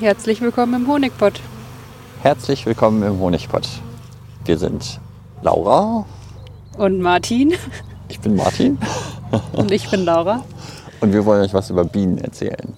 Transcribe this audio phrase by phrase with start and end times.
[0.00, 1.42] Herzlich willkommen im Honigpott.
[2.22, 3.68] Herzlich willkommen im Honigpott.
[4.46, 4.98] Wir sind
[5.42, 6.06] Laura.
[6.78, 7.52] Und Martin.
[8.08, 8.78] Ich bin Martin.
[9.52, 10.42] Und ich bin Laura.
[11.02, 12.74] Und wir wollen euch was über Bienen erzählen.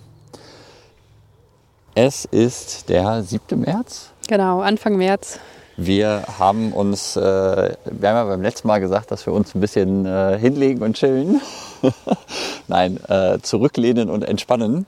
[1.95, 3.61] Es ist der 7.
[3.61, 4.11] März.
[4.27, 5.39] Genau, Anfang März.
[5.87, 9.61] Wir haben uns, äh, wir haben ja beim letzten Mal gesagt, dass wir uns ein
[9.61, 11.41] bisschen äh, hinlegen und chillen.
[12.69, 14.87] Nein, äh, zurücklehnen und entspannen.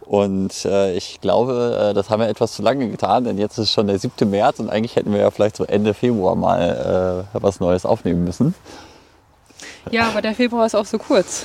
[0.00, 3.70] Und äh, ich glaube, äh, das haben wir etwas zu lange getan, denn jetzt ist
[3.70, 4.28] schon der 7.
[4.28, 8.24] März und eigentlich hätten wir ja vielleicht so Ende Februar mal äh, was Neues aufnehmen
[8.24, 8.54] müssen.
[9.90, 11.44] Ja, aber der Februar ist auch so kurz.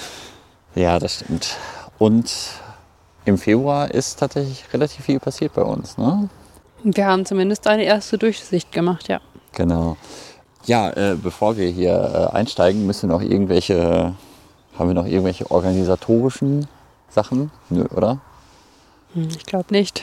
[0.73, 1.55] Ja, das stimmt.
[1.99, 2.31] Und
[3.25, 5.97] im Februar ist tatsächlich relativ viel passiert bei uns.
[5.97, 6.29] Ne?
[6.95, 9.19] Wir haben zumindest eine erste Durchsicht gemacht, ja.
[9.53, 9.97] Genau.
[10.65, 14.13] Ja, äh, bevor wir hier äh, einsteigen, müssen wir noch irgendwelche,
[14.77, 16.67] haben wir noch irgendwelche organisatorischen
[17.09, 17.51] Sachen?
[17.69, 18.19] Nö, oder?
[19.13, 20.01] Hm, Ich glaube nicht.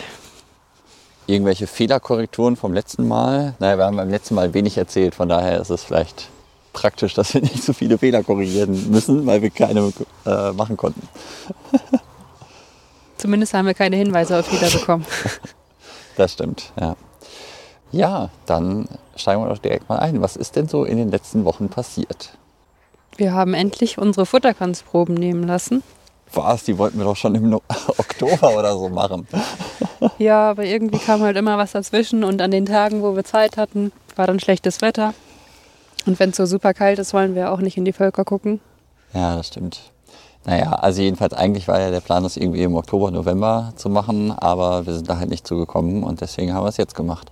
[1.27, 3.55] Irgendwelche Fehlerkorrekturen vom letzten Mal?
[3.61, 6.29] Naja, wir haben beim letzten Mal wenig erzählt, von daher ist es vielleicht
[6.75, 9.91] praktisch, dass wir nicht so viele Fehler korrigieren müssen, weil wir keine
[10.27, 11.09] äh, machen konnten.
[13.17, 15.07] Zumindest haben wir keine Hinweise auf Fehler bekommen.
[16.17, 16.97] Das stimmt, ja.
[17.93, 20.21] Ja, dann steigen wir doch direkt mal ein.
[20.21, 22.37] Was ist denn so in den letzten Wochen passiert?
[23.17, 25.83] Wir haben endlich unsere Futterkranzproben nehmen lassen.
[26.33, 27.63] Was, die wollten wir doch schon im No-
[27.99, 29.27] Oktober oder so machen.
[30.19, 33.57] Ja, aber irgendwie kam halt immer was dazwischen und an den Tagen, wo wir Zeit
[33.57, 35.15] hatten, war dann schlechtes Wetter.
[36.05, 38.61] Und wenn es so super kalt ist, wollen wir auch nicht in die Völker gucken.
[39.15, 39.81] Ja, das stimmt.
[40.47, 44.31] Naja, also jedenfalls eigentlich war ja der Plan, das irgendwie im Oktober, November zu machen,
[44.31, 47.31] aber wir sind da halt nicht zugekommen und deswegen haben wir es jetzt gemacht.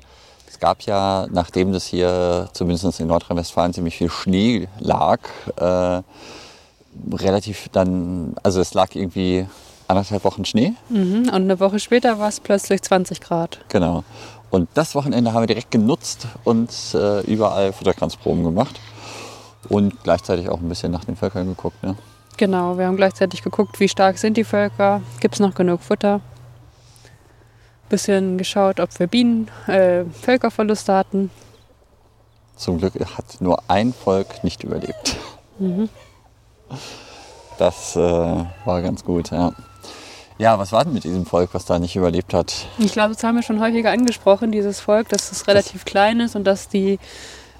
[0.48, 5.20] Es gab ja, nachdem das hier zumindest in Nordrhein-Westfalen ziemlich viel Schnee lag,
[5.56, 6.02] äh,
[7.12, 9.46] relativ dann, also es lag irgendwie
[9.88, 10.72] anderthalb Wochen Schnee.
[10.88, 11.28] Mhm.
[11.28, 13.58] Und eine Woche später war es plötzlich 20 Grad.
[13.68, 14.04] Genau.
[14.50, 18.80] Und das Wochenende haben wir direkt genutzt und äh, überall Futterkranzproben gemacht.
[19.68, 21.82] Und gleichzeitig auch ein bisschen nach den Völkern geguckt.
[21.82, 21.96] Ne?
[22.36, 26.20] Genau, wir haben gleichzeitig geguckt, wie stark sind die Völker, gibt es noch genug Futter.
[27.88, 31.30] Bisschen geschaut, ob wir Bienen, äh, Völkerverluste hatten.
[32.56, 35.16] Zum Glück hat nur ein Volk nicht überlebt.
[37.58, 39.52] Das äh, war ganz gut, ja.
[40.38, 42.66] Ja, was war denn mit diesem Volk, was da nicht überlebt hat?
[42.78, 46.34] Ich glaube, das haben wir schon häufiger angesprochen, dieses Volk, dass es relativ klein ist
[46.34, 46.98] und dass die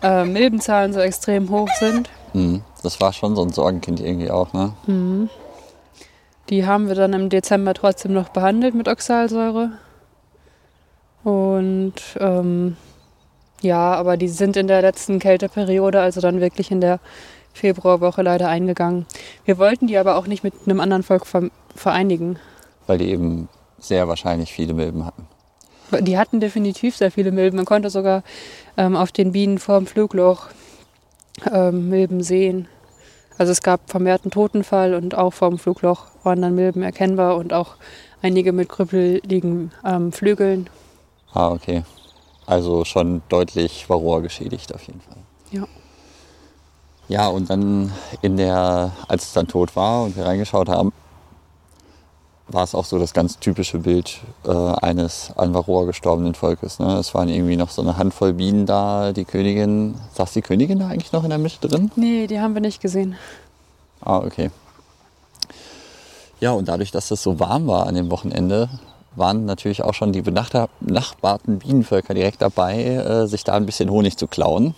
[0.02, 2.08] äh, Milbenzahlen so extrem hoch sind.
[2.32, 4.74] Hm, das war schon so ein Sorgenkind irgendwie auch, ne?
[6.48, 9.72] Die haben wir dann im Dezember trotzdem noch behandelt mit Oxalsäure.
[11.24, 12.76] Und ähm,
[13.60, 16.98] ja, aber die sind in der letzten Kälteperiode, also dann wirklich in der
[17.52, 19.06] Februarwoche leider eingegangen.
[19.44, 22.38] Wir wollten die aber auch nicht mit einem anderen Volk ver vereinigen.
[22.86, 25.26] Weil die eben sehr wahrscheinlich viele Milben hatten.
[26.00, 27.56] Die hatten definitiv sehr viele Milben.
[27.56, 28.22] Man konnte sogar
[28.76, 30.48] ähm, auf den Bienen vorm Flugloch
[31.50, 32.68] ähm, Milben sehen.
[33.42, 37.74] Also es gab vermehrten Totenfall und auch vorm Flugloch waren dann Milben erkennbar und auch
[38.22, 40.70] einige mit krüppeligen ähm, Flügeln.
[41.32, 41.82] Ah, okay.
[42.46, 45.16] Also schon deutlich Varroa geschädigt auf jeden Fall.
[45.50, 45.64] Ja.
[47.08, 50.92] Ja, und dann in der, als es dann tot war und wir reingeschaut haben,
[52.52, 56.78] war es auch so das ganz typische Bild äh, eines an Varroa gestorbenen Volkes.
[56.78, 56.98] Ne?
[56.98, 59.94] Es waren irgendwie noch so eine Handvoll Bienen da, die Königin.
[60.14, 61.90] Saß die Königin da eigentlich noch in der Mitte drin?
[61.96, 63.16] Nee, die haben wir nicht gesehen.
[64.00, 64.50] Ah, okay.
[66.40, 68.68] Ja, und dadurch, dass es so warm war an dem Wochenende,
[69.14, 73.90] waren natürlich auch schon die benachbar- benachbarten Bienenvölker direkt dabei, äh, sich da ein bisschen
[73.90, 74.74] Honig zu klauen.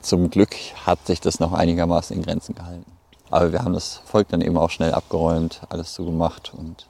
[0.00, 0.54] Zum Glück
[0.86, 2.86] hat sich das noch einigermaßen in Grenzen gehalten.
[3.30, 6.86] Aber wir haben das Volk dann eben auch schnell abgeräumt, alles zugemacht und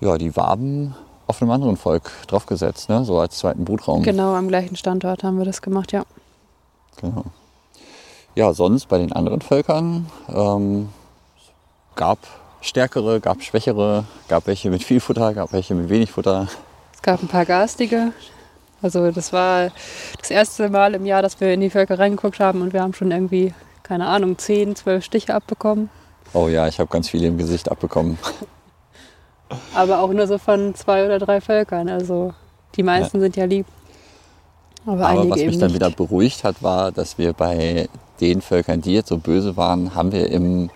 [0.00, 0.94] ja, die Waben
[1.26, 3.04] auf einem anderen Volk draufgesetzt, ne?
[3.04, 4.02] so als zweiten Brutraum.
[4.02, 6.04] Genau, am gleichen Standort haben wir das gemacht, ja.
[7.00, 7.24] Genau.
[8.34, 10.88] Ja, sonst bei den anderen Völkern ähm,
[11.96, 12.18] gab
[12.60, 16.48] stärkere, gab schwächere, gab welche mit viel Futter, gab welche mit wenig Futter.
[16.94, 18.12] Es gab ein paar garstige.
[18.80, 19.70] Also das war
[20.18, 22.94] das erste Mal im Jahr, dass wir in die Völker reingeguckt haben und wir haben
[22.94, 23.52] schon irgendwie,
[23.82, 25.90] keine Ahnung, 10, 12 Stiche abbekommen.
[26.32, 28.18] Oh ja, ich habe ganz viele im Gesicht abbekommen.
[29.74, 31.88] Aber auch nur so von zwei oder drei Völkern.
[31.88, 32.32] Also
[32.76, 33.66] die meisten sind ja lieb.
[34.86, 35.74] Aber, Aber was mich dann nicht.
[35.74, 37.88] wieder beruhigt hat, war, dass wir bei
[38.20, 40.70] den Völkern, die jetzt so böse waren, haben wir im,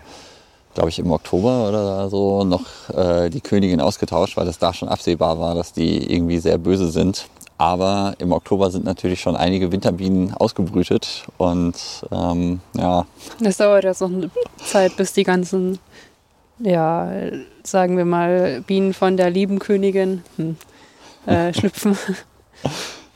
[0.75, 2.65] glaube ich, im Oktober oder so noch
[2.95, 6.89] äh, die Königin ausgetauscht, weil es da schon absehbar war, dass die irgendwie sehr böse
[6.89, 7.27] sind.
[7.59, 11.75] Aber im Oktober sind natürlich schon einige Winterbienen ausgebrütet und
[12.11, 13.07] ähm, ja,
[13.41, 14.31] Es dauert jetzt noch eine
[14.65, 15.79] Zeit, bis die ganzen,
[16.59, 17.11] ja,
[17.63, 20.57] sagen wir mal, Bienen von der lieben Königin, hm,
[21.27, 21.97] äh, schlüpfen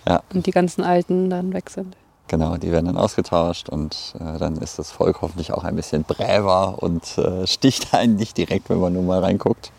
[0.06, 0.22] Ja.
[0.34, 1.96] und die ganzen alten dann weg sind.
[2.28, 6.02] Genau, die werden dann ausgetauscht und äh, dann ist das Volk hoffentlich auch ein bisschen
[6.02, 9.70] bräver und äh, sticht einen nicht direkt, wenn man nur mal reinguckt.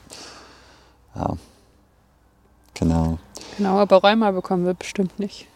[1.16, 1.36] Ja,
[2.74, 3.18] genau.
[3.58, 5.48] Genau, aber Rheuma bekommen wir bestimmt nicht.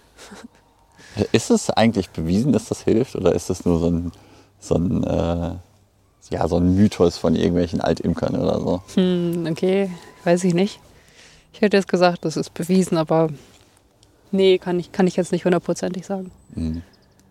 [1.31, 4.11] Ist es eigentlich bewiesen, dass das hilft oder ist das nur so ein,
[4.59, 5.55] so ein, äh,
[6.29, 8.81] ja, so ein Mythos von irgendwelchen Altimkern oder so?
[8.95, 9.89] Hm, okay,
[10.23, 10.79] weiß ich nicht.
[11.53, 13.29] Ich hätte jetzt gesagt, das ist bewiesen, aber
[14.31, 16.31] nee, kann ich, kann ich jetzt nicht hundertprozentig sagen.
[16.53, 16.81] Hm.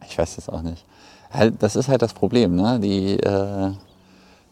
[0.09, 0.85] Ich weiß das auch nicht.
[1.31, 2.81] Halt, Das ist halt das Problem, ne?
[2.81, 3.71] Die, äh,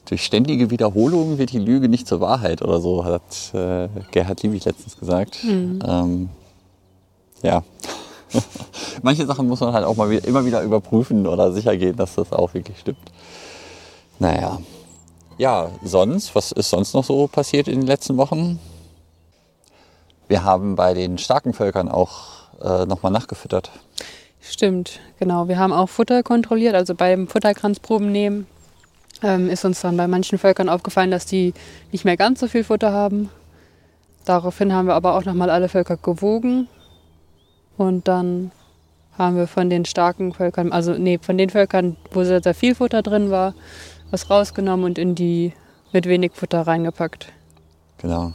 [0.09, 4.65] durch ständige Wiederholungen wird die Lüge nicht zur Wahrheit oder so, hat äh, Gerhard Liebig
[4.65, 5.39] letztens gesagt.
[5.87, 6.31] Ähm,
[7.43, 7.63] ja.
[9.03, 12.15] Manche Sachen muss man halt auch mal wieder, immer wieder überprüfen oder sicher gehen, dass
[12.15, 12.99] das auch wirklich stimmt.
[14.19, 14.59] Naja.
[15.37, 18.59] Ja, sonst, was ist sonst noch so passiert in den letzten Wochen?
[20.27, 23.71] Wir haben bei den starken Völkern auch äh, nochmal nachgefüttert.
[24.41, 25.49] Stimmt, genau.
[25.49, 28.47] Wir haben auch Futter kontrolliert, also beim Futterkranzproben nehmen
[29.23, 31.55] ähm, ist uns dann bei manchen Völkern aufgefallen, dass die
[31.93, 33.31] nicht mehr ganz so viel Futter haben.
[34.25, 36.69] Daraufhin haben wir aber auch nochmal alle Völker gewogen
[37.77, 38.51] und dann
[39.17, 42.75] haben wir von den starken Völkern, also nee, von den Völkern, wo sehr, sehr viel
[42.75, 43.55] Futter drin war,
[44.11, 45.53] was rausgenommen und in die
[45.93, 47.33] mit wenig Futter reingepackt.
[47.99, 48.33] Genau.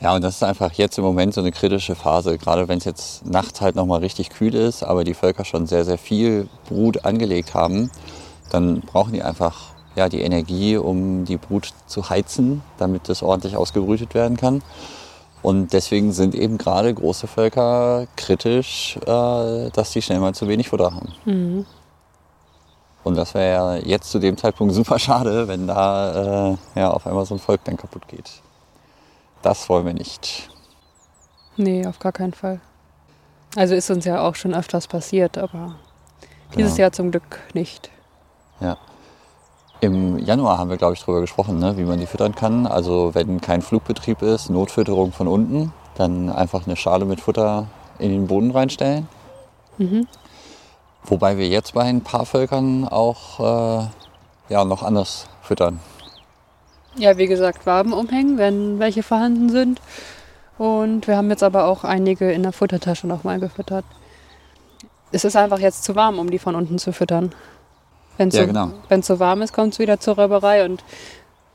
[0.00, 2.84] Ja, und das ist einfach jetzt im Moment so eine kritische Phase, gerade wenn es
[2.84, 7.04] jetzt nachts halt nochmal richtig kühl ist, aber die Völker schon sehr, sehr viel Brut
[7.04, 7.90] angelegt haben,
[8.50, 13.56] dann brauchen die einfach ja, die Energie, um die Brut zu heizen, damit das ordentlich
[13.56, 14.62] ausgebrütet werden kann.
[15.42, 20.70] Und deswegen sind eben gerade große Völker kritisch, äh, dass sie schnell mal zu wenig
[20.70, 21.12] Futter haben.
[23.04, 27.06] Und das wäre ja jetzt zu dem Zeitpunkt super schade, wenn da äh, ja, auf
[27.06, 28.30] einmal so ein Volk dann kaputt geht.
[29.42, 30.48] Das wollen wir nicht.
[31.56, 32.60] Nee, auf gar keinen Fall.
[33.56, 35.76] Also ist uns ja auch schon öfters passiert, aber
[36.56, 36.82] dieses Genau.
[36.82, 37.90] Jahr zum Glück nicht.
[38.60, 38.76] Ja.
[39.80, 42.66] Im Januar haben wir, glaube ich, darüber gesprochen, ne, wie man die füttern kann.
[42.66, 47.66] Also wenn kein Flugbetrieb ist, Notfütterung von unten, dann einfach eine Schale mit Futter
[47.98, 49.06] in den Boden reinstellen.
[51.06, 53.86] Wobei wir jetzt bei ein paar Völkern auch äh,
[54.48, 55.80] ja, noch anders füttern.
[56.96, 59.80] Ja, wie gesagt, Waben umhängen, wenn welche vorhanden sind.
[60.58, 63.84] Und wir haben jetzt aber auch einige in der Futtertasche nochmal gefüttert.
[65.10, 67.32] Es ist einfach jetzt zu warm, um die von unten zu füttern.
[68.16, 68.70] Wenn es Ja, so, genau.
[69.02, 70.64] so warm ist, kommt es wieder zur Räuberei.
[70.64, 70.84] Und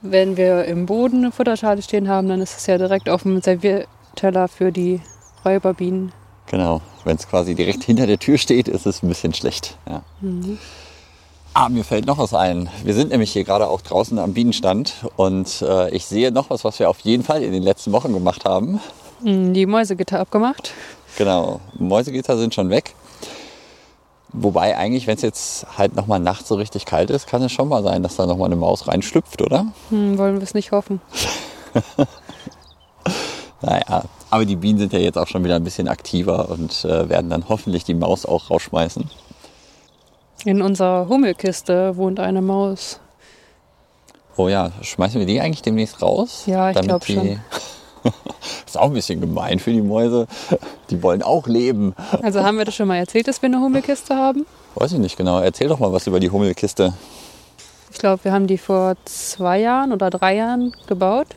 [0.01, 3.41] wenn wir im Boden eine Futterschale stehen haben, dann ist es ja direkt auf dem
[3.41, 5.01] Servierteller für die
[5.45, 6.11] Räuberbienen.
[6.49, 6.81] Genau.
[7.03, 9.77] Wenn es quasi direkt hinter der Tür steht, ist es ein bisschen schlecht.
[9.87, 10.01] Ja.
[11.53, 12.69] Ah, mir fällt noch was ein.
[12.83, 16.63] Wir sind nämlich hier gerade auch draußen am Bienenstand und äh, ich sehe noch was,
[16.63, 18.79] was wir auf jeden Fall in den letzten Wochen gemacht haben.
[19.21, 20.71] Mm, Die Mäusegitter abgemacht.
[21.17, 22.95] Genau, Mäusegitter sind schon weg.
[24.31, 27.67] Wobei eigentlich, wenn es jetzt halt nochmal nachts so richtig kalt ist, kann es schon
[27.67, 29.67] mal sein, dass da nochmal eine Maus reinschlüpft, oder?
[29.89, 31.01] Hm, wollen wir es nicht hoffen.
[33.61, 37.09] Naja, aber die Bienen sind ja jetzt auch schon wieder ein bisschen aktiver und äh,
[37.09, 39.09] werden dann hoffentlich die Maus auch rausschmeißen.
[40.45, 42.99] In unserer Hummelkiste wohnt eine Maus.
[44.37, 46.43] Oh ja, schmeißen wir die eigentlich demnächst raus?
[46.45, 47.39] Ja, ich Damit glaub die- schon.
[48.65, 50.27] ist auch ein bisschen gemein für die Mäuse.
[50.89, 51.93] Die wollen auch leben.
[52.21, 54.45] Also haben wir das schon mal erzählt, dass wir eine Hummelkiste haben?
[54.75, 55.39] Weiß ich nicht genau.
[55.41, 56.93] Erzähl doch mal was über die Hummelkiste.
[57.91, 61.27] Ich glaube, wir haben die vor zwei Jahren oder drei Jahren gebaut.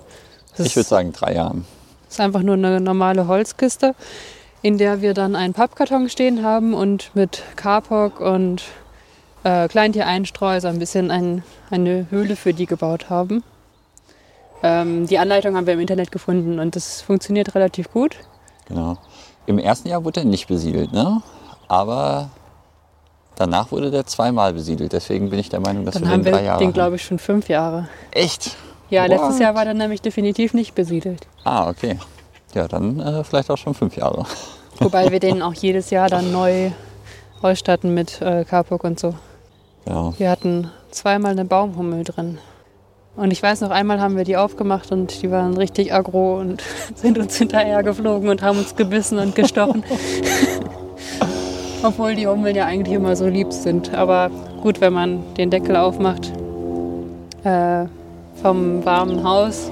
[0.56, 1.64] Das Ich würde sagen drei Jahren.
[2.12, 3.94] Ist einfach nur eine normale Holzkiste,
[4.60, 8.62] in der wir dann einen Pappkarton stehen haben und mit Kapok und
[9.44, 13.42] äh, Kleintiereinstreu so ein bisschen ein, eine Höhle für die gebaut haben.
[14.62, 18.16] Ähm, die Anleitung haben wir im Internet gefunden und das funktioniert relativ gut.
[18.68, 18.98] Genau.
[19.46, 21.20] Im ersten Jahr wurde er nicht besiedelt, ne?
[21.66, 22.30] Aber
[23.34, 24.92] danach wurde der zweimal besiedelt.
[24.92, 26.96] Deswegen bin ich der Meinung, dass Dann wir haben den drei wir Jahre den, glaube
[26.96, 27.88] ich, schon fünf Jahre.
[28.12, 28.56] Echt?
[28.92, 29.08] Ja, What?
[29.08, 31.26] letztes Jahr war der nämlich definitiv nicht besiedelt.
[31.44, 31.98] Ah, okay.
[32.52, 34.26] Ja, dann äh, vielleicht auch schon fünf Jahre.
[34.80, 36.72] Wobei wir den auch jedes Jahr dann neu
[37.40, 39.14] ausstatten mit äh, Kapok und so.
[39.88, 40.12] Ja.
[40.18, 42.36] Wir hatten zweimal eine Baumhummel drin.
[43.16, 46.62] Und ich weiß noch, einmal haben wir die aufgemacht und die waren richtig aggro und
[46.94, 49.84] sind uns hinterher geflogen und haben uns gebissen und gestochen.
[51.82, 53.94] Obwohl die Hummeln ja eigentlich immer so lieb sind.
[53.94, 54.30] Aber
[54.62, 56.30] gut, wenn man den Deckel aufmacht
[57.42, 57.86] äh,
[58.40, 59.70] vom warmen Haus,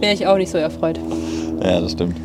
[0.00, 0.98] wäre ich auch nicht so erfreut.
[1.62, 2.16] ja, das stimmt.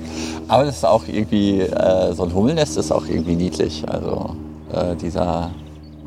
[0.48, 3.84] Aber das ist auch irgendwie, äh, so ein Hummelnest ist auch irgendwie niedlich.
[3.88, 4.36] Also
[4.72, 5.52] äh, dieser,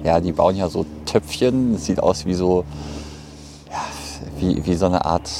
[0.03, 1.75] ja, die bauen ja so Töpfchen.
[1.75, 2.65] Das sieht aus wie so,
[3.71, 3.77] ja,
[4.39, 5.31] wie, wie so eine Art,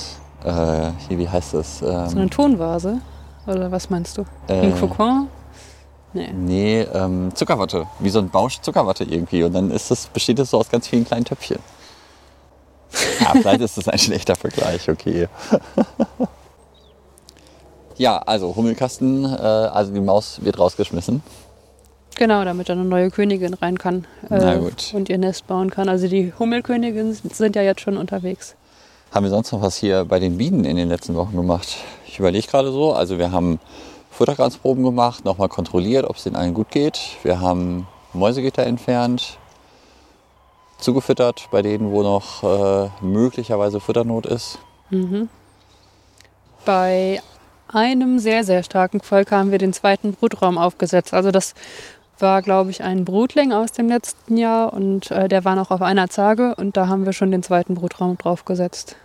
[0.45, 1.81] äh, hier, wie heißt das?
[1.83, 2.99] Ähm, So eine Tonvase.
[3.47, 4.25] Oder was meinst du?
[4.49, 5.29] Äh, Ein Kokon?
[6.13, 6.29] Nee.
[6.37, 7.87] Nee, ähm, Zuckerwatte.
[8.01, 9.43] Wie so ein Bausch Zuckerwatte irgendwie.
[9.45, 11.59] Und dann ist das, besteht es so aus ganz vielen kleinen Töpfchen.
[13.21, 15.29] Ja, vielleicht ist das ein schlechter Vergleich, okay.
[17.97, 21.23] ja, also Hummelkasten, äh, also die Maus wird rausgeschmissen.
[22.17, 24.59] Genau, damit dann eine neue Königin rein kann äh,
[24.93, 25.89] und ihr Nest bauen kann.
[25.89, 28.57] Also die Hummelköniginnen sind ja jetzt schon unterwegs.
[29.13, 31.79] Haben wir sonst noch was hier bei den Bienen in den letzten Wochen gemacht?
[32.07, 32.93] Ich überlege gerade so.
[32.93, 33.59] Also wir haben
[34.11, 37.01] Futterkranzproben gemacht, nochmal kontrolliert, ob es den allen gut geht.
[37.23, 39.39] Wir haben Mäusegitter entfernt,
[40.81, 44.59] zugefüttert bei denen, wo noch äh, möglicherweise Futternot ist.
[46.65, 47.23] Bei
[47.69, 51.15] einem sehr, sehr starken Volk haben wir den zweiten Brutraum aufgesetzt.
[51.15, 51.55] Also das
[52.19, 55.81] war, glaube ich, ein Brutling aus dem letzten Jahr und äh, der war noch auf
[55.81, 58.97] einer Zage und da haben wir schon den zweiten Brutraum draufgesetzt.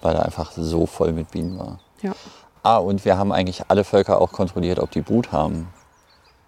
[0.00, 1.80] weil er einfach so voll mit Bienen war.
[2.02, 2.12] Ja.
[2.62, 5.68] Ah, und wir haben eigentlich alle Völker auch kontrolliert, ob die Brut haben.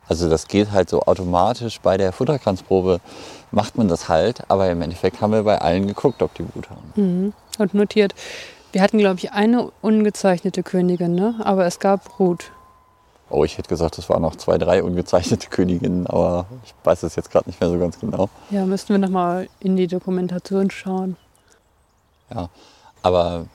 [0.08, 3.00] Also das geht halt so automatisch bei der Futterkranzprobe
[3.50, 6.70] macht man das halt, aber im Endeffekt haben wir bei allen geguckt, ob die Brut
[6.70, 6.92] haben.
[6.96, 7.32] Mhm.
[7.58, 8.14] Und notiert,
[8.72, 11.36] wir hatten, glaube ich, eine ungezeichnete Königin, ne?
[11.42, 12.52] aber es gab Brut.
[13.30, 17.16] Oh, ich hätte gesagt, es waren noch zwei, drei ungezeichnete Königinnen, aber ich weiß es
[17.16, 18.28] jetzt gerade nicht mehr so ganz genau.
[18.50, 21.16] Ja, müssten wir nochmal in die Dokumentation schauen.
[22.34, 22.48] Ja,
[23.02, 23.46] aber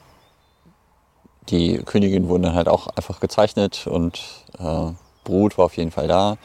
[1.50, 4.20] die Königinnen wurden dann halt auch einfach gezeichnet und
[4.60, 4.92] äh,
[5.24, 6.38] Brut war auf jeden Fall da.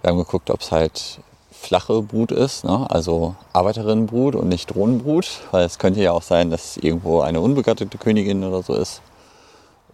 [0.00, 1.20] Wir haben geguckt, ob es halt
[1.62, 2.86] flache Brut ist, ne?
[2.90, 7.96] also Arbeiterinnenbrut und nicht Drohnenbrut, weil es könnte ja auch sein, dass irgendwo eine unbegattete
[7.98, 9.00] Königin oder so ist.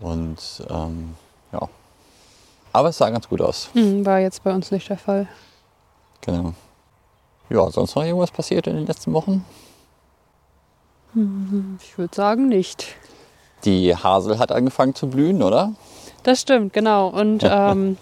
[0.01, 0.37] Und
[0.71, 1.15] ähm,
[1.53, 1.69] ja,
[2.73, 5.29] aber es sah ganz gut aus, Mhm, war jetzt bei uns nicht der Fall.
[6.23, 6.53] genau.
[7.51, 9.43] Ja, sonst noch irgendwas passiert in den letzten Wochen?
[11.83, 12.87] Ich würde sagen, nicht.
[13.65, 15.73] Die Hasel hat angefangen zu blühen, oder?
[16.23, 17.09] Das stimmt, genau.
[17.09, 17.97] Und ähm,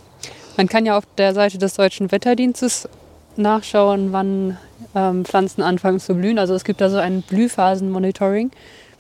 [0.57, 2.89] man kann ja auf der Seite des Deutschen Wetterdienstes
[3.39, 4.57] nachschauen, wann
[4.95, 6.39] ähm, Pflanzen anfangen zu blühen.
[6.39, 8.51] Also es gibt da so ein Blühphasenmonitoring,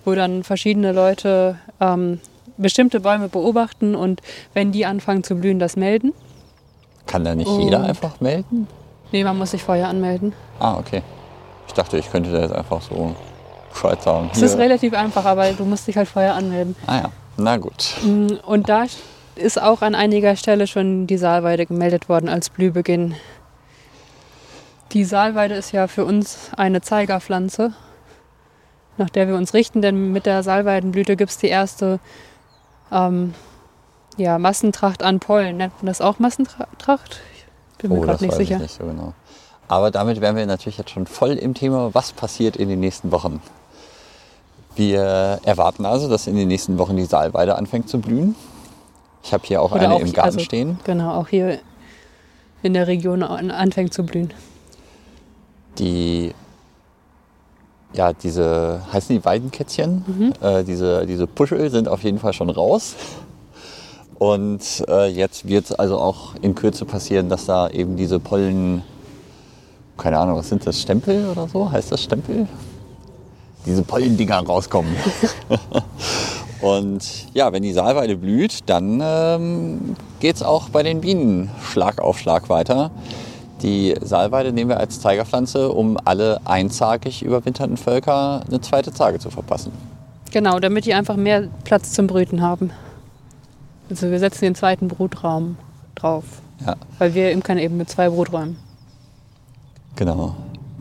[0.04, 2.20] wo dann verschiedene Leute ähm,
[2.56, 4.20] bestimmte Bäume beobachten und
[4.54, 6.12] wenn die anfangen zu blühen, das melden.
[7.06, 8.66] Kann da nicht jeder Und- einfach melden?
[9.12, 10.32] Nee, man muss sich vorher anmelden.
[10.58, 11.02] Ah, okay.
[11.68, 13.14] Ich dachte, ich könnte da jetzt einfach so
[13.70, 14.30] Bescheid sagen.
[14.32, 16.74] Es ist relativ einfach, aber du musst dich halt vorher anmelden.
[16.86, 17.94] Ah ja, na gut.
[18.04, 18.84] Mm, Und da
[19.36, 23.14] ist auch an einiger Stelle schon die Saalweide gemeldet worden als Blühbeginn.
[24.96, 27.74] Die Saalweide ist ja für uns eine Zeigerpflanze,
[28.96, 32.00] nach der wir uns richten, denn mit der Saalweidenblüte gibt es die erste
[32.90, 33.34] ähm,
[34.16, 35.58] ja, Massentracht an Pollen.
[35.58, 37.20] Nennt man das auch Massentracht?
[37.72, 38.54] Ich bin mir Oh, das gerade nicht sicher.
[38.56, 39.12] ich nicht so genau.
[39.68, 43.12] Aber damit wären wir natürlich jetzt schon voll im Thema, was passiert in den nächsten
[43.12, 43.42] Wochen.
[44.76, 48.34] Wir erwarten also, dass in den nächsten Wochen die Saalweide anfängt zu blühen.
[49.22, 50.80] Ich habe hier auch Oder eine auch im Garten also- stehen.
[50.84, 51.58] Genau, auch hier
[52.62, 54.32] in der Region an- anfängt zu blühen.
[55.78, 56.32] Die,
[57.92, 60.32] ja, diese, heißen die Weidenkätzchen?
[60.40, 62.94] Äh, diese, diese Puschel sind auf jeden Fall schon raus.
[64.18, 68.82] Und äh, jetzt wird es also auch in Kürze passieren, dass da eben diese Pollen,
[69.98, 71.70] keine Ahnung, was sind das, Stempel oder so?
[71.70, 72.48] Heißt das Stempel?
[73.66, 74.94] Diese Pollendinger rauskommen.
[76.62, 77.02] Und
[77.34, 82.18] ja, wenn die Saalweide blüht, dann ähm, geht es auch bei den Bienen Schlag auf
[82.18, 82.90] Schlag weiter.
[83.62, 89.30] Die Saalweide nehmen wir als Zeigerpflanze, um alle einzagig überwinternden Völker eine zweite Zage zu
[89.30, 89.72] verpassen.
[90.30, 92.70] Genau, damit die einfach mehr Platz zum Brüten haben.
[93.88, 95.56] Also wir setzen den zweiten Brutraum
[95.94, 96.24] drauf,
[96.66, 98.58] Ja, weil wir imkern eben mit zwei Bruträumen.
[99.94, 100.34] genau.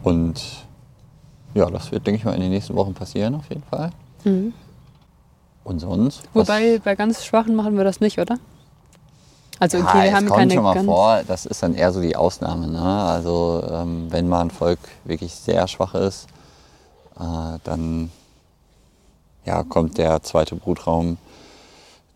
[0.03, 0.41] Und
[1.55, 3.89] ja, das wird, denke ich mal, in den nächsten Wochen passieren auf jeden Fall.
[5.63, 6.23] Und sonst?
[6.33, 8.37] Wobei bei ganz Schwachen machen wir das nicht, oder?
[9.59, 12.01] Also okay, ja, wir haben kommt keine schon mal vor, das ist dann eher so
[12.01, 12.67] die Ausnahme.
[12.67, 12.81] Ne?
[12.81, 16.27] Also ähm, wenn mal ein Volk wirklich sehr schwach ist,
[17.19, 18.11] äh, dann
[19.45, 21.17] ja, kommt der zweite Brutraum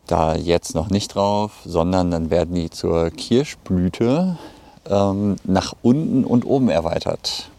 [0.08, 4.38] da jetzt noch nicht drauf, sondern dann werden die zur Kirschblüte
[4.88, 7.50] ähm, nach unten und oben erweitert.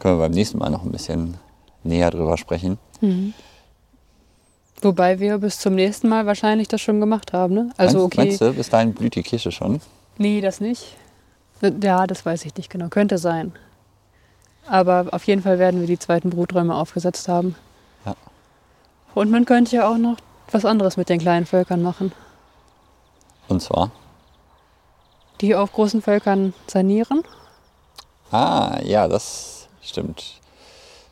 [0.00, 1.38] Können wir beim nächsten Mal noch ein bisschen
[1.84, 2.78] näher drüber sprechen.
[4.80, 7.70] Wobei wir bis zum nächsten Mal wahrscheinlich das schon gemacht haben, ne?
[7.76, 8.26] Also okay.
[8.26, 9.80] meinst du, bis dahin blüht die Kirsche schon?
[10.18, 10.96] Nee, das nicht.
[11.82, 12.88] Ja, das weiß ich nicht genau.
[12.88, 13.52] Könnte sein.
[14.66, 17.56] Aber auf jeden Fall werden wir die zweiten Bruträume aufgesetzt haben.
[18.04, 18.14] Ja.
[19.14, 20.18] Und man könnte ja auch noch
[20.50, 22.12] was anderes mit den kleinen Völkern machen.
[23.48, 23.90] Und zwar?
[25.40, 27.22] Die auf großen Völkern sanieren.
[28.30, 30.34] Ah, ja, das stimmt.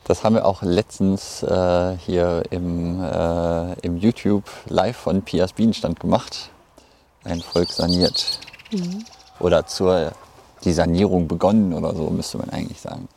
[0.06, 5.98] Das haben wir auch letztens äh, hier im, äh, im YouTube Live von Pias Bienenstand
[5.98, 6.50] gemacht.
[7.24, 8.38] ein Volk saniert.
[9.40, 10.12] Oder zur
[10.64, 13.08] die Sanierung begonnen oder so, müsste man eigentlich sagen.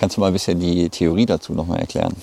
[0.00, 2.14] Kannst du mal ein bisschen die Theorie dazu nochmal erklären?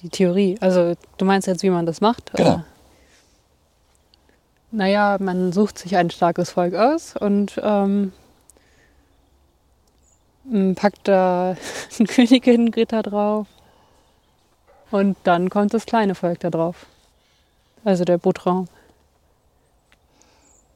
[0.00, 0.56] Die Theorie.
[0.60, 2.32] Also du meinst jetzt, wie man das macht?
[2.34, 2.48] Genau.
[2.48, 2.64] Oder?
[4.72, 8.12] Naja, man sucht sich ein starkes Volk aus und ähm,
[10.74, 11.56] packt da
[11.98, 13.46] einen Königin-Ritter drauf.
[14.90, 16.86] Und dann kommt das kleine Volk da drauf.
[17.84, 18.68] Also der Boutraum.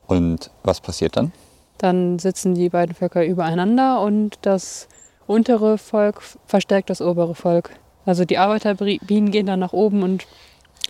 [0.06, 1.32] Und was passiert dann?
[1.78, 4.88] Dann sitzen die beiden Völker übereinander und das
[5.26, 7.70] untere Volk verstärkt das obere Volk.
[8.06, 10.26] Also die Arbeiterbienen gehen dann nach oben und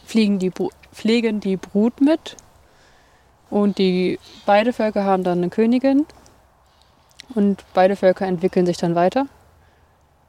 [0.05, 0.53] fliegen die,
[0.93, 2.37] pflegen die Brut mit.
[3.49, 6.05] Und die beide Völker haben dann eine Königin.
[7.35, 9.27] Und beide Völker entwickeln sich dann weiter.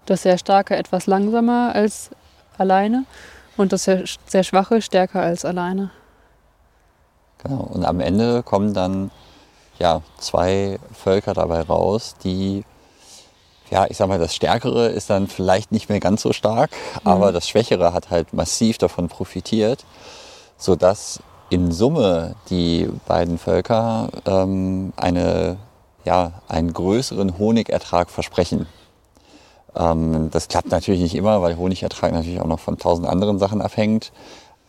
[0.05, 2.09] Das sehr starke etwas langsamer als
[2.57, 3.05] alleine
[3.57, 5.91] und das sehr, sehr schwache stärker als alleine.
[7.43, 7.61] Genau.
[7.61, 9.11] Und am Ende kommen dann
[9.79, 12.63] ja, zwei Völker dabei raus, die,
[13.69, 16.71] ja, ich sag mal, das Stärkere ist dann vielleicht nicht mehr ganz so stark,
[17.03, 19.85] aber das Schwächere hat halt massiv davon profitiert,
[20.57, 25.57] sodass in Summe die beiden Völker ähm, eine,
[26.07, 28.65] ja, einen größeren Honigertrag versprechen.
[29.75, 33.61] Ähm, das klappt natürlich nicht immer, weil Honigertrag natürlich auch noch von tausend anderen Sachen
[33.61, 34.13] abhängt.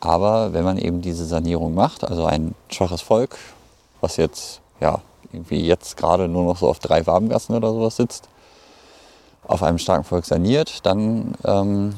[0.00, 3.37] Aber wenn man eben diese Sanierung macht, also ein schwaches Volk,
[4.00, 5.00] was jetzt, ja,
[5.33, 8.28] irgendwie jetzt gerade nur noch so auf drei Wabengassen oder sowas sitzt,
[9.47, 11.95] auf einem starken Volk saniert, dann ähm,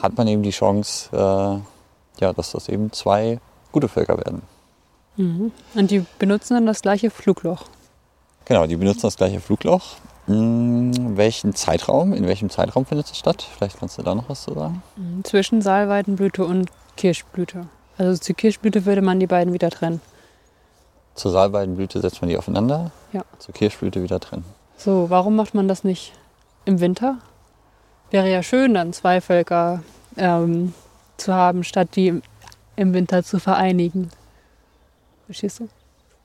[0.00, 3.40] hat man eben die Chance, äh, ja, dass das eben zwei
[3.72, 4.42] gute Völker werden.
[5.74, 7.64] Und die benutzen dann das gleiche Flugloch.
[8.50, 9.94] Genau, die benutzen das gleiche Flugloch.
[10.26, 13.46] Hm, welchen Zeitraum, in welchem Zeitraum findet es statt?
[13.56, 14.82] Vielleicht kannst du da noch was zu sagen.
[15.22, 17.68] Zwischen Salbeidenblüte und Kirschblüte.
[17.96, 20.00] Also zur Kirschblüte würde man die beiden wieder trennen.
[21.14, 23.22] Zur Salbeidenblüte setzt man die aufeinander, Ja.
[23.38, 24.44] zur Kirschblüte wieder trennen.
[24.76, 26.12] So, warum macht man das nicht
[26.64, 27.18] im Winter?
[28.10, 29.84] Wäre ja schön, dann zwei Völker
[30.16, 30.74] ähm,
[31.18, 32.22] zu haben, statt die im-
[32.74, 34.10] im Winter zu vereinigen.
[35.26, 35.68] Verstehst du?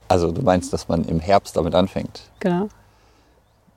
[0.08, 2.22] Also du meinst, dass man im Herbst damit anfängt?
[2.40, 2.68] Genau.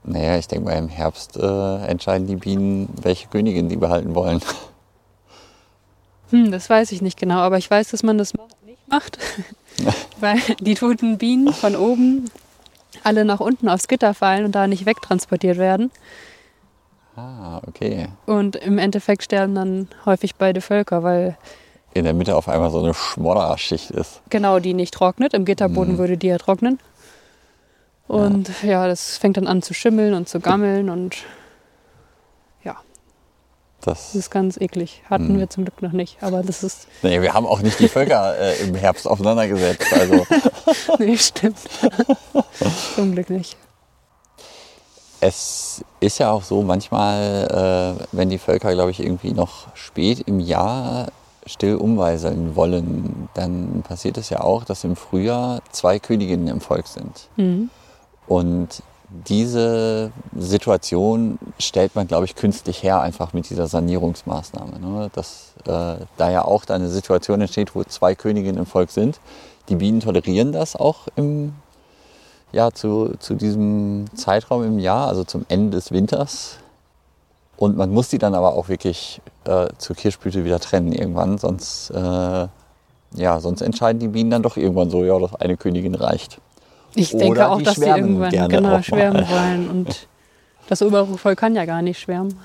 [0.03, 4.41] Naja, ich denke mal, im Herbst äh, entscheiden die Bienen, welche Königin die behalten wollen.
[6.31, 9.17] Hm, das weiß ich nicht genau, aber ich weiß, dass man das nicht macht.
[10.19, 12.29] Weil die toten Bienen von oben
[13.03, 15.89] alle nach unten aufs Gitter fallen und da nicht wegtransportiert werden.
[17.15, 18.09] Ah, okay.
[18.25, 21.37] Und im Endeffekt sterben dann häufig beide Völker, weil
[21.93, 24.21] In der Mitte auf einmal so eine Schmodderschicht ist.
[24.29, 25.33] genau die nicht trocknet.
[25.33, 26.79] Im Gitterboden würde die ja trocknen.
[28.07, 28.87] Und ja.
[28.87, 31.17] das fängt dann an zu schimmeln und zu gammeln und
[32.63, 32.75] ja,
[33.81, 35.03] Das, das ist ganz eklig.
[35.07, 37.87] Hatten wir zum Glück noch nicht, aber das ist, nee, wir haben auch nicht die
[37.87, 39.93] Völker äh, im Herbst aufeinandergesetzt.
[39.93, 40.25] Also
[40.97, 41.59] nee, stimmt.
[42.95, 43.55] zum Glück nicht.
[45.21, 50.21] es ist ja auch so, manchmal, äh, wenn die Völker, glaube ich, irgendwie noch spät
[50.21, 51.09] im Jahr
[51.45, 56.87] still umweiseln wollen, dann passiert es ja auch, dass im Frühjahr zwei Königinnen im Volk
[56.87, 57.27] sind.
[57.37, 57.69] Mhm.
[58.27, 58.83] Und
[59.25, 64.79] diese Situation stellt man, glaube ich, künstlich her, einfach mit dieser Sanierungsmaßnahme.
[64.79, 65.09] Ne?
[65.13, 69.19] Dass äh, da ja auch eine Situation entsteht, wo zwei Königinnen im Volk sind.
[69.67, 71.53] Die Bienen tolerieren das auch im,
[72.51, 76.57] ja, zu, zu diesem Zeitraum im Jahr, also zum Ende des Winters.
[77.59, 81.89] Und man muss die dann aber auch wirklich äh, zur Kirschblüte wieder trennen irgendwann, sonst,
[81.89, 82.47] äh,
[83.15, 86.39] ja, sonst entscheiden die Bienen dann doch irgendwann so, ja, das eine Königin reicht.
[86.95, 89.69] Ich Oder denke auch, die dass sie irgendwann auch genau schwärmen wollen.
[89.69, 90.07] Und
[90.69, 92.39] das obere Volk kann ja gar nicht schwärmen.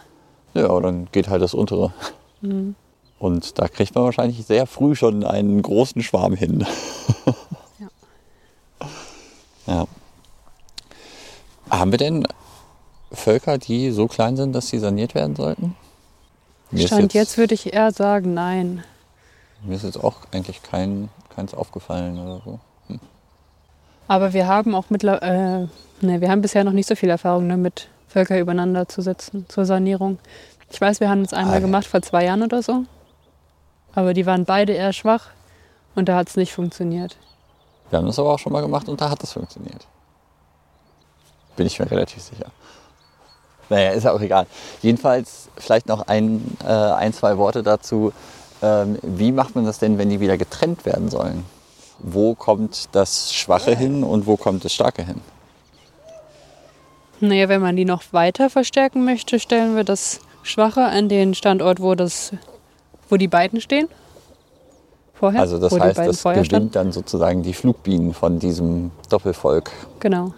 [0.54, 1.92] Ja, dann geht halt das untere.
[2.40, 2.74] Mhm.
[3.20, 6.66] Und da kriegt man wahrscheinlich sehr früh schon einen großen Schwarm hin.
[9.66, 9.74] Ja.
[9.74, 9.86] ja.
[11.70, 12.26] Haben wir denn
[13.14, 15.76] Völker, die so klein sind, dass sie saniert werden sollten?
[16.70, 18.82] Mir Stand jetzt würde ich eher sagen, nein.
[19.62, 22.60] Mir ist jetzt auch eigentlich kein, keins aufgefallen oder so.
[24.08, 25.68] Aber wir haben auch mittlerweile,
[26.02, 29.46] äh, ne, wir haben bisher noch nicht so viel Erfahrung damit, Völker übereinander zu setzen
[29.48, 30.18] zur Sanierung.
[30.70, 31.60] Ich weiß, wir haben es einmal Ah, ja.
[31.60, 32.84] gemacht vor zwei Jahren oder so.
[33.94, 35.28] Aber die waren beide eher schwach
[35.94, 37.16] und da hat es nicht funktioniert.
[37.90, 39.86] Wir haben das aber auch schon mal gemacht und da hat es funktioniert.
[41.56, 42.46] Bin ich mir relativ sicher.
[43.70, 44.46] Naja, ist ja auch egal.
[44.82, 48.12] Jedenfalls vielleicht noch ein, äh, ein zwei Worte dazu.
[48.62, 51.44] Ähm, wie macht man das denn, wenn die wieder getrennt werden sollen?
[51.98, 55.20] Wo kommt das Schwache hin und wo kommt das Starke hin?
[57.20, 61.80] Naja, wenn man die noch weiter verstärken möchte, stellen wir das Schwache an den Standort,
[61.80, 62.32] wo, das,
[63.08, 63.88] wo die beiden stehen.
[65.14, 65.40] vorher.
[65.40, 66.70] Also das heißt, beiden das gewinnt standen.
[66.72, 69.70] dann sozusagen die Flugbienen von diesem Doppelvolk.
[70.00, 70.34] Genau.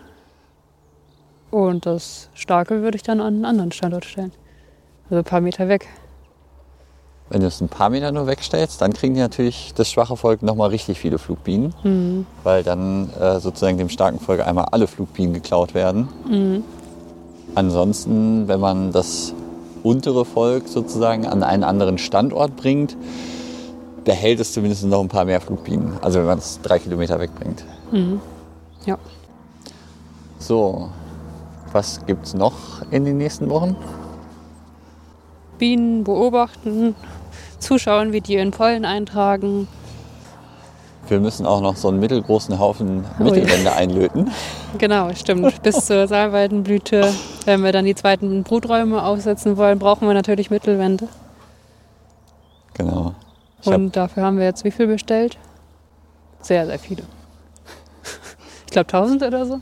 [1.51, 4.33] Und das Starke würde ich dann an einen anderen Standort stellen.
[5.09, 5.87] Also ein paar Meter weg.
[7.29, 10.43] Wenn du es ein paar Meter nur wegstellst, dann kriegen die natürlich das schwache Volk
[10.43, 12.27] nochmal richtig viele Flugbienen, Mhm.
[12.45, 16.09] weil dann äh, sozusagen dem starken Volk einmal alle Flugbienen geklaut werden.
[16.29, 16.63] Mhm.
[17.57, 19.33] Ansonsten, wenn man das
[19.83, 22.97] untere Volk sozusagen an einen anderen Standort bringt,
[24.05, 25.95] behält es zumindest noch ein paar mehr Flugbienen.
[26.03, 27.65] Also wenn man es drei Kilometer wegbringt.
[27.91, 28.21] Mhm.
[28.85, 28.99] Ja.
[30.39, 30.91] So,
[31.73, 33.77] was gibt es noch in den nächsten Wochen?
[35.59, 36.95] Bienen beobachten,
[37.59, 39.69] zuschauen, wie die ihren Pollen eintragen.
[41.09, 43.31] Wir müssen auch noch so einen mittelgroßen Haufen Oh ja.
[43.31, 44.31] Mittelwände einlöten.
[44.79, 45.63] Genau, stimmt.
[45.63, 47.13] Bis zur Salbeidenblüte,
[47.45, 51.09] wenn wir dann die zweiten Bruträume aufsetzen wollen, brauchen wir natürlich Mittelwände.
[52.75, 53.15] Genau.
[53.63, 55.39] Ich Und dafür haben wir jetzt wie viel bestellt?
[56.41, 57.03] Sehr, sehr viele.
[58.67, 59.61] Ich glaube 1000 oder so.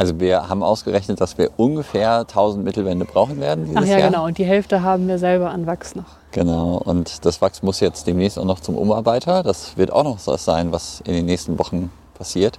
[0.00, 4.08] Also wir haben ausgerechnet, dass wir ungefähr 1000 Mittelwände brauchen werden dieses Ach ja, Jahr.
[4.08, 4.24] genau.
[4.24, 6.06] Und die Hälfte haben wir selber an Wachs noch.
[6.32, 9.42] Genau, und das Wachs muss jetzt demnächst auch noch zum Umarbeiter.
[9.42, 12.58] Das wird auch noch was sein, was in den nächsten Wochen passiert.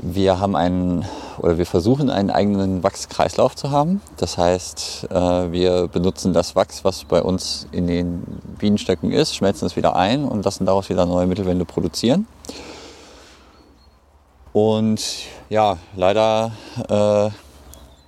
[0.00, 1.04] Wir haben einen,
[1.36, 4.00] oder wir versuchen einen eigenen Wachskreislauf zu haben.
[4.16, 8.22] Das heißt, äh, wir benutzen das Wachs, was bei uns in den
[8.58, 12.26] Bienenstöcken ist, schmelzen es wieder ein und lassen daraus wieder neue Mittelwände produzieren.
[14.58, 15.00] Und
[15.50, 16.50] ja, leider
[16.88, 17.30] äh,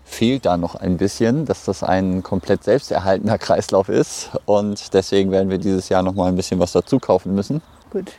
[0.03, 4.31] fehlt da noch ein bisschen, dass das ein komplett selbsterhaltener Kreislauf ist.
[4.47, 7.63] Und deswegen werden wir dieses Jahr noch mal ein bisschen was dazu kaufen müssen.
[7.91, 8.11] Gut.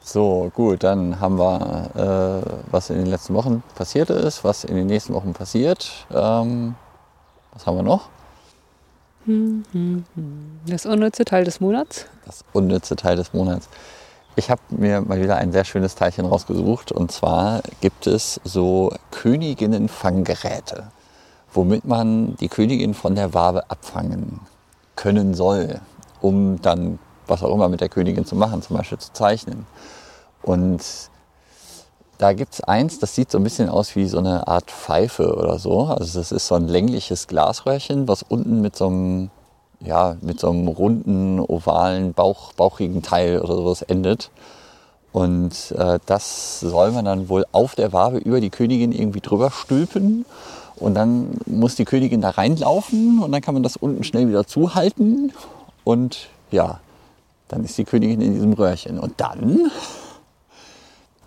[0.00, 1.90] So, gut, dann haben wir,
[2.46, 6.06] äh, was in den letzten Wochen passiert ist, was in den nächsten Wochen passiert.
[6.12, 6.76] Ähm,
[7.52, 8.10] was haben wir noch?
[10.66, 12.06] Das unnütze Teil des Monats.
[12.26, 13.68] Das unnütze Teil des Monats.
[14.34, 16.90] Ich habe mir mal wieder ein sehr schönes Teilchen rausgesucht.
[16.90, 20.84] Und zwar gibt es so Königinnenfanggeräte,
[21.52, 24.40] womit man die Königin von der Wabe abfangen
[24.96, 25.80] können soll,
[26.20, 29.66] um dann was auch immer mit der Königin zu machen, zum Beispiel zu zeichnen.
[30.42, 30.82] Und
[32.18, 35.34] da gibt es eins, das sieht so ein bisschen aus wie so eine Art Pfeife
[35.36, 35.84] oder so.
[35.84, 39.30] Also das ist so ein längliches Glasröhrchen, was unten mit so einem,
[39.84, 44.30] ja, mit so einem runden, ovalen, Bauch, bauchigen Teil oder sowas endet.
[45.12, 49.50] Und äh, das soll man dann wohl auf der Wabe über die Königin irgendwie drüber
[49.50, 50.24] stülpen.
[50.76, 54.46] Und dann muss die Königin da reinlaufen und dann kann man das unten schnell wieder
[54.46, 55.32] zuhalten.
[55.84, 56.80] Und ja,
[57.48, 58.98] dann ist die Königin in diesem Röhrchen.
[58.98, 59.70] Und dann,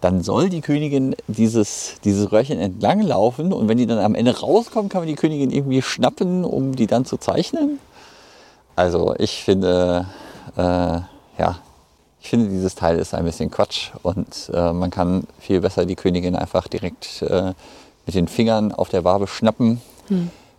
[0.02, 3.54] dann soll die Königin dieses, dieses Röhrchen entlang laufen.
[3.54, 6.88] Und wenn die dann am Ende rauskommt, kann man die Königin irgendwie schnappen, um die
[6.88, 7.80] dann zu zeichnen.
[8.76, 10.06] Also ich finde,
[10.58, 11.60] äh, ja,
[12.22, 13.92] ich finde dieses Teil ist ein bisschen Quatsch.
[14.04, 17.54] Und äh, man kann viel besser die Königin einfach direkt äh,
[18.06, 19.82] mit den Fingern auf der Wabe schnappen.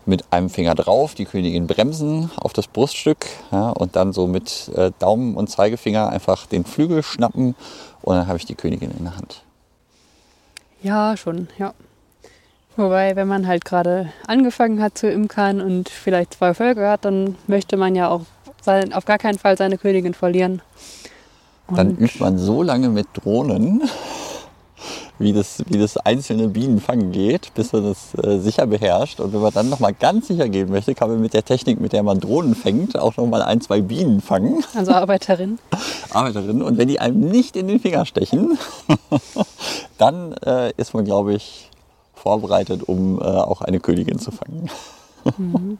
[0.08, 4.70] Mit einem Finger drauf, die Königin bremsen auf das Bruststück ja, und dann so mit
[4.76, 7.56] äh, Daumen und Zeigefinger einfach den Flügel schnappen
[8.02, 9.42] und dann habe ich die Königin in der Hand.
[10.80, 11.74] Ja, schon, ja.
[12.76, 17.36] Wobei, wenn man halt gerade angefangen hat zu imkern und vielleicht zwei Völker hat, dann
[17.46, 18.22] möchte man ja auch
[18.60, 20.60] sein, auf gar keinen Fall seine Königin verlieren.
[21.74, 23.82] Dann Und- übt man so lange mit Drohnen,
[25.18, 29.20] wie das, wie das einzelne Bienenfangen geht, bis man das äh, sicher beherrscht.
[29.20, 31.94] Und wenn man dann nochmal ganz sicher gehen möchte, kann man mit der Technik, mit
[31.94, 35.58] der man Drohnen fängt, auch nochmal ein, zwei Bienen fangen, Also Arbeiterin.
[36.10, 36.60] Arbeiterinnen.
[36.62, 38.58] Und wenn die einem nicht in den Finger stechen,
[39.98, 41.70] dann äh, ist man, glaube ich,
[42.26, 44.68] vorbereitet, um äh, auch eine Königin zu fangen.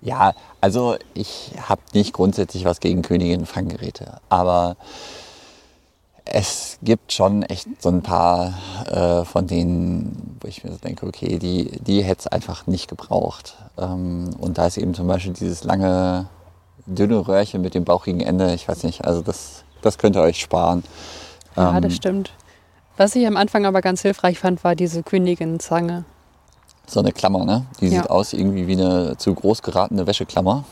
[0.00, 4.76] Ja, also ich habe nicht grundsätzlich was gegen Königinnenfanggeräte, aber
[6.26, 8.52] es gibt schon echt so ein paar
[8.90, 12.88] äh, von denen, wo ich mir so denke, okay, die, die hätte es einfach nicht
[12.88, 13.56] gebraucht.
[13.78, 16.26] Ähm, und da ist eben zum Beispiel dieses lange,
[16.84, 20.38] dünne Röhrchen mit dem bauchigen Ende, ich weiß nicht, also das, das könnt ihr euch
[20.38, 20.84] sparen.
[21.56, 22.30] Ja, Ähm, das stimmt.
[22.96, 26.04] Was ich am Anfang aber ganz hilfreich fand, war diese Königin-Zange.
[26.86, 27.66] So eine Klammer, ne?
[27.80, 28.02] Die Ja.
[28.02, 30.64] sieht aus irgendwie wie eine zu groß geratene Wäscheklammer.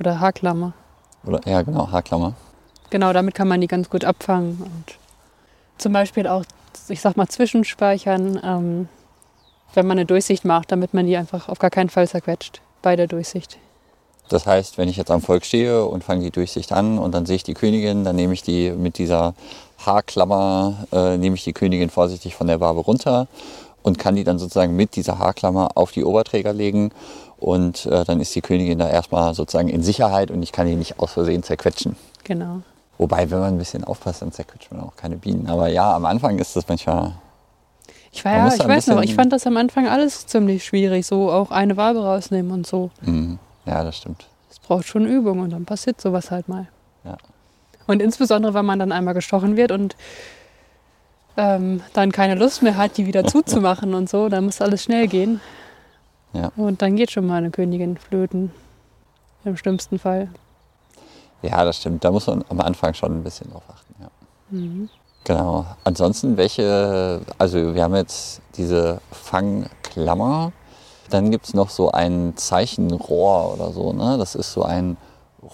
[0.00, 0.72] Oder Haarklammer.
[1.24, 2.34] Oder, ja, genau, Haarklammer.
[2.90, 4.60] Genau, damit kann man die ganz gut abfangen.
[4.62, 4.98] Und
[5.78, 6.44] zum Beispiel auch,
[6.88, 8.88] ich sag mal, zwischenspeichern, ähm,
[9.74, 12.96] wenn man eine Durchsicht macht, damit man die einfach auf gar keinen Fall zerquetscht bei
[12.96, 13.58] der Durchsicht.
[14.28, 17.26] Das heißt, wenn ich jetzt am Volk stehe und fange die Durchsicht an und dann
[17.26, 19.34] sehe ich die Königin, dann nehme ich die mit dieser
[19.86, 23.26] Haarklammer, äh, nehme ich die Königin vorsichtig von der Wabe runter
[23.82, 26.90] und kann die dann sozusagen mit dieser Haarklammer auf die Oberträger legen
[27.44, 30.76] Und äh, dann ist die Königin da erstmal sozusagen in Sicherheit und ich kann die
[30.76, 31.96] nicht aus Versehen zerquetschen.
[32.24, 32.62] Genau.
[32.96, 35.46] Wobei, wenn man ein bisschen aufpasst, dann zerquetscht man auch keine Bienen.
[35.48, 37.12] Aber ja, am Anfang ist das manchmal.
[38.12, 41.04] Ich war Man ja, ich weiß noch, ich fand das am Anfang alles ziemlich schwierig,
[41.06, 42.90] so auch eine Wabe rausnehmen und so.
[43.02, 43.38] Mhm.
[43.66, 44.26] Ja, das stimmt.
[44.50, 46.68] Es braucht schon Übung und dann passiert sowas halt mal.
[47.04, 47.18] Ja.
[47.86, 49.96] Und insbesondere, wenn man dann einmal gestochen wird und
[51.36, 55.08] ähm, dann keine Lust mehr hat, die wieder zuzumachen und so, dann muss alles schnell
[55.08, 55.40] gehen.
[56.32, 56.50] Ja.
[56.56, 58.52] Und dann geht schon mal eine Königin flöten.
[59.44, 60.28] Im schlimmsten Fall.
[61.42, 62.02] Ja, das stimmt.
[62.04, 63.94] Da muss man am Anfang schon ein bisschen drauf achten.
[64.00, 64.08] Ja.
[64.50, 64.88] Mhm.
[65.24, 65.66] Genau.
[65.84, 70.52] Ansonsten, welche, also wir haben jetzt diese Fangklammer.
[71.10, 73.92] Dann gibt es noch so ein Zeichenrohr oder so.
[73.92, 74.16] Ne?
[74.18, 74.96] Das ist so ein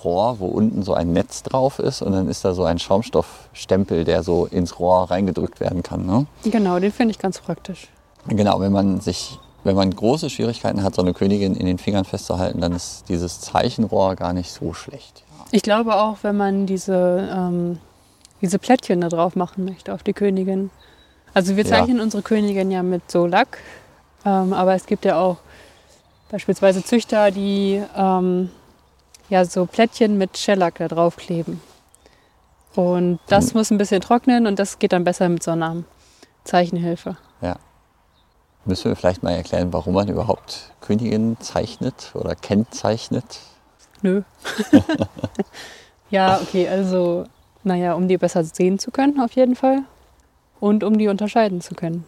[0.04, 4.04] Rohr, wo unten so ein Netz drauf ist und dann ist da so ein Schaumstoffstempel,
[4.04, 6.06] der so ins Rohr reingedrückt werden kann.
[6.06, 6.26] Ne?
[6.44, 7.88] Genau, den finde ich ganz praktisch.
[8.28, 12.04] Genau, wenn man sich, wenn man große Schwierigkeiten hat, so eine Königin in den Fingern
[12.04, 15.24] festzuhalten, dann ist dieses Zeichenrohr gar nicht so schlecht.
[15.52, 17.78] Ich glaube auch, wenn man diese, ähm,
[18.40, 20.70] diese Plättchen da drauf machen möchte auf die Königin.
[21.34, 21.70] Also wir Ja.
[21.70, 23.58] zeichnen unsere Königin ja mit so Lack,
[24.24, 25.38] ähm, aber es gibt ja auch
[26.30, 28.50] beispielsweise Züchter, die ähm,
[29.30, 31.60] ja so Plättchen mit Shellac da drauf kleben.
[32.74, 35.82] Und das muss ein bisschen trocknen und das geht dann besser mit so einer
[36.44, 37.16] Zeichenhilfe.
[38.66, 43.40] Müssen wir vielleicht mal erklären, warum man überhaupt Königin zeichnet oder kennzeichnet?
[44.02, 44.22] Nö.
[46.10, 47.24] ja, okay, also,
[47.64, 49.82] naja, um die besser sehen zu können, auf jeden Fall.
[50.60, 52.04] Und um die unterscheiden zu können.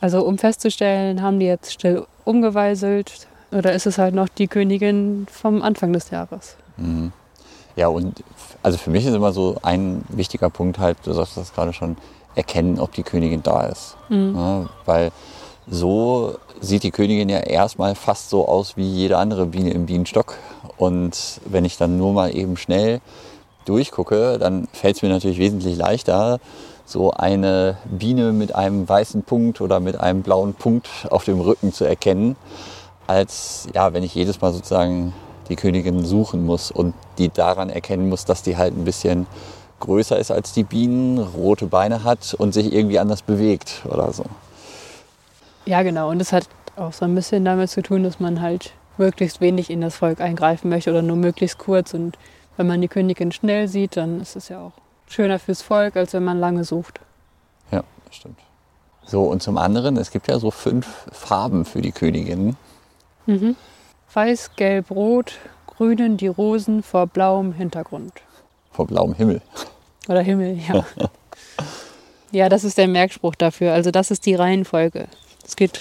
[0.00, 5.26] Also, um festzustellen, haben die jetzt still umgeweiselt oder ist es halt noch die Königin
[5.30, 6.56] vom Anfang des Jahres?
[6.76, 7.12] Mhm.
[7.76, 8.22] Ja, und
[8.62, 11.96] also für mich ist immer so ein wichtiger Punkt halt, du sagst das gerade schon,
[12.34, 13.96] erkennen, ob die Königin da ist.
[14.08, 14.34] Mhm.
[14.34, 15.12] Ja, weil
[15.68, 20.36] so sieht die Königin ja erstmal fast so aus wie jede andere Biene im Bienenstock.
[20.76, 23.00] Und wenn ich dann nur mal eben schnell
[23.64, 26.40] durchgucke, dann fällt es mir natürlich wesentlich leichter,
[26.84, 31.72] so eine Biene mit einem weißen Punkt oder mit einem blauen Punkt auf dem Rücken
[31.72, 32.36] zu erkennen,
[33.06, 35.12] als ja, wenn ich jedes Mal sozusagen
[35.52, 39.26] die Königin suchen muss und die daran erkennen muss, dass die halt ein bisschen
[39.80, 44.24] größer ist als die Bienen, rote Beine hat und sich irgendwie anders bewegt oder so.
[45.66, 46.08] Ja, genau.
[46.10, 49.68] Und das hat auch so ein bisschen damit zu tun, dass man halt möglichst wenig
[49.68, 51.92] in das Volk eingreifen möchte oder nur möglichst kurz.
[51.92, 52.16] Und
[52.56, 54.72] wenn man die Königin schnell sieht, dann ist es ja auch
[55.06, 57.00] schöner fürs Volk, als wenn man lange sucht.
[57.70, 58.38] Ja, das stimmt.
[59.04, 62.56] So, und zum anderen, es gibt ja so fünf Farben für die Königin.
[63.26, 63.56] Mhm.
[64.14, 68.12] Weiß, Gelb, Rot, grünen die Rosen vor blauem Hintergrund.
[68.70, 69.40] Vor blauem Himmel.
[70.08, 70.84] Oder Himmel, ja.
[72.32, 73.72] ja, das ist der Merkspruch dafür.
[73.72, 75.06] Also das ist die Reihenfolge.
[75.44, 75.80] Es geht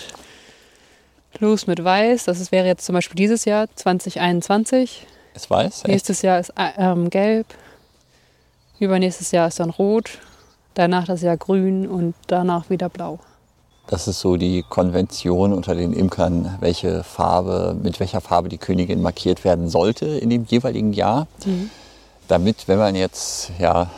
[1.39, 2.25] los mit Weiß.
[2.25, 5.07] Das ist, wäre jetzt zum Beispiel dieses Jahr 2021.
[5.33, 5.87] Es weiß, echt?
[5.87, 7.47] Nächstes Jahr ist äh, ähm, Gelb.
[8.79, 10.19] Übernächstes Jahr ist dann Rot.
[10.73, 13.19] Danach das Jahr Grün und danach wieder Blau.
[13.87, 19.01] Das ist so die Konvention unter den Imkern, welche Farbe, mit welcher Farbe die Königin
[19.01, 21.27] markiert werden sollte in dem jeweiligen Jahr.
[22.27, 23.89] Damit, wenn man jetzt ja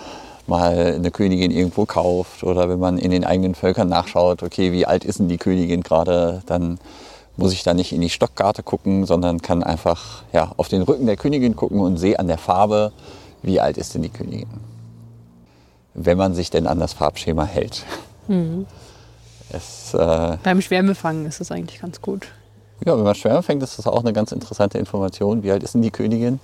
[0.47, 4.85] mal eine Königin irgendwo kauft oder wenn man in den eigenen Völkern nachschaut, okay, wie
[4.85, 6.79] alt ist denn die Königin gerade, dann
[7.37, 11.05] muss ich da nicht in die Stockkarte gucken, sondern kann einfach ja, auf den Rücken
[11.05, 12.91] der Königin gucken und sehe an der Farbe,
[13.41, 14.49] wie alt ist denn die Königin.
[15.93, 17.85] Wenn man sich denn an das Farbschema hält.
[19.51, 22.27] Es, äh, Beim Schwärmefangen ist es eigentlich ganz gut.
[22.85, 25.43] ja, wenn man Schwärme fängt, ist das auch eine ganz interessante Information.
[25.43, 26.39] Wie alt ist denn die Königin?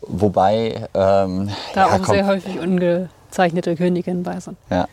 [0.00, 4.56] Wobei, ähm, Da ja, auch komm, sehr häufig ungezeichnete Königinnen bei sind.
[4.70, 4.86] ja.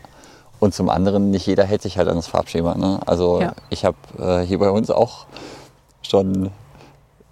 [0.58, 2.76] Und zum anderen, nicht jeder hält sich halt an das Farbschema.
[2.76, 2.98] Ne?
[3.04, 3.52] Also Ja.
[3.68, 5.26] ich habe äh, hier bei uns auch
[6.00, 6.50] schon,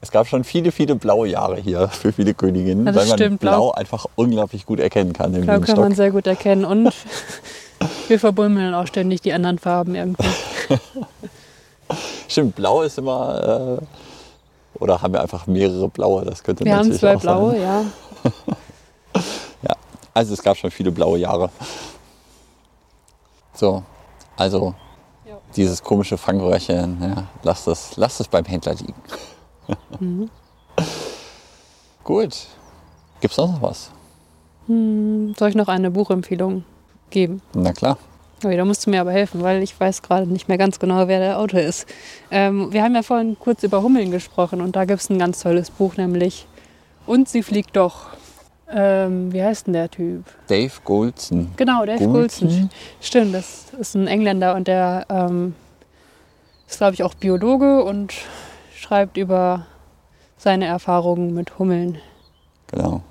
[0.02, 3.18] es gab schon viele, viele blaue Jahre hier für viele Königinnen, Ja, das weil man
[3.18, 6.92] stimmt, Blau, Blau- einfach unglaublich gut erkennen kann Blau kann man sehr gut erkennen und
[8.08, 10.28] wir verbummeln auch ständig die anderen Farben irgendwie.
[12.28, 16.88] Stimmt, Blau ist immer, äh, oder haben wir einfach mehrere blaue, das könnte Wir haben
[16.88, 17.60] natürlich zwei auch blaue, Sein.
[17.62, 17.84] ja.
[19.62, 19.74] Ja,
[20.12, 21.50] also es gab schon viele blaue Jahre.
[23.54, 23.82] So,
[24.36, 24.74] also
[25.28, 25.36] Ja.
[25.54, 28.94] dieses komische Fangröhrchen, ja, lasst es, lasst es beim Händler liegen.
[30.00, 30.30] Mhm.
[32.04, 32.46] Gut.
[33.20, 33.90] Gibt's sonst noch was?
[34.66, 36.64] Hm, soll ich noch eine Buchempfehlung
[37.14, 37.40] geben?
[37.54, 37.96] Na klar.
[38.44, 41.08] Okay, da musst du mir aber helfen, weil ich weiß gerade nicht mehr ganz genau,
[41.08, 41.86] wer der Autor ist.
[42.30, 45.40] Ähm, wir haben ja vorhin kurz über Hummeln gesprochen und da gibt es ein ganz
[45.40, 46.46] tolles Buch, nämlich
[47.06, 48.08] Und sie fliegt doch.
[48.70, 50.24] Ähm, wie heißt denn der Typ?
[50.48, 51.52] Dave Goldson.
[51.56, 52.04] Genau, Dave?
[52.04, 52.70] Goulson.
[53.00, 55.54] Stimmt, das ist ein Engländer und der ähm,
[56.66, 58.14] ist, glaube ich, auch Biologe und
[58.74, 59.66] schreibt über
[60.38, 61.98] seine Erfahrungen mit Hummeln.
[62.68, 63.02] Genau.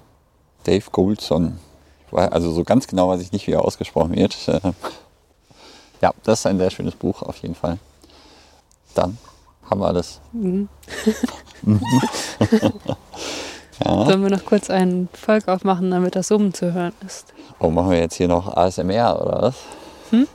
[0.63, 1.59] Dave Goldson.
[2.15, 4.36] Also so ganz genau weiß ich nicht, wie er ausgesprochen wird.
[4.47, 4.60] Äh,
[6.02, 7.78] ja, das ist ein sehr schönes Buch auf jeden Fall.
[8.93, 9.17] Dann
[9.69, 10.19] haben wir alles.
[10.32, 10.69] Mhm.
[13.80, 14.06] ja.
[14.06, 17.34] Sollen wir noch kurz ein Volk aufmachen, damit das Summen zu hören ist?
[17.60, 19.56] Oh, machen wir jetzt hier noch ASMR oder was?
[20.12, 20.28] Hm?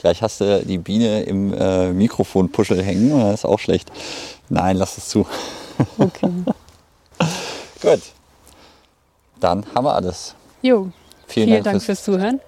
[0.00, 3.90] Gleich hast du die Biene im äh, Mikrofonpuschel hängen, das ist auch schlecht.
[4.48, 5.26] Nein, lass es zu.
[5.98, 6.30] Okay.
[7.82, 8.00] Gut.
[9.40, 10.34] Dann haben wir alles.
[10.60, 10.90] Jo.
[11.32, 12.40] Vielen, Vielen Dank, Dank fürs, fürs Zuhören.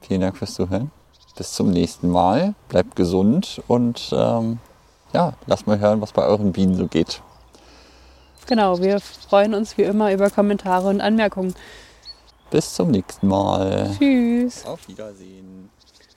[0.00, 0.92] Vielen Dank fürs Zuhören.
[1.36, 2.54] Bis zum nächsten Mal.
[2.68, 4.58] Bleibt gesund und ähm,
[5.12, 7.20] ja, lasst mal hören, was bei euren Bienen so geht.
[8.46, 11.54] Genau, wir freuen uns wie immer über Kommentare und Anmerkungen.
[12.50, 13.90] Bis zum nächsten Mal.
[13.98, 14.64] Tschüss.
[14.64, 15.68] Auf Wiedersehen.